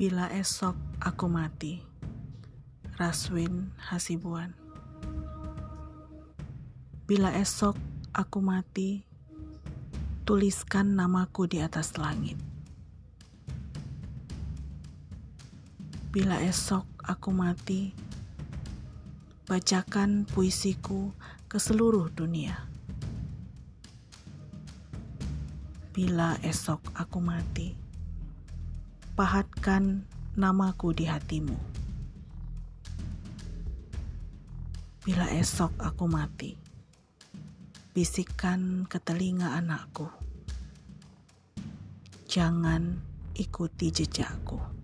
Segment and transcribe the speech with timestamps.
[0.00, 1.76] Bila esok aku mati,
[2.96, 4.56] Raswin Hasibuan.
[7.04, 7.76] Bila esok
[8.08, 9.04] aku mati,
[10.24, 12.40] tuliskan namaku di atas langit.
[16.08, 17.92] Bila esok aku mati,
[19.44, 21.12] bacakan puisiku
[21.44, 22.56] ke seluruh dunia.
[25.92, 27.89] Bila esok aku mati,
[29.20, 31.52] pahatkan namaku di hatimu.
[35.04, 36.56] Bila esok aku mati,
[37.92, 40.08] bisikkan ke telinga anakku.
[42.32, 42.96] Jangan
[43.36, 44.79] ikuti jejakku.